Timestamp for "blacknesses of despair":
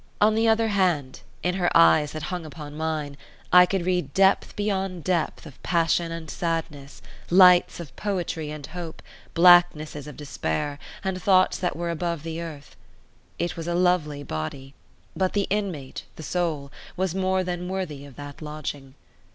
9.35-10.79